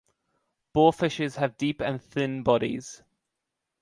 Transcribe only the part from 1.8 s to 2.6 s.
thin